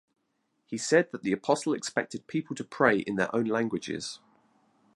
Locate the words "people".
2.25-2.55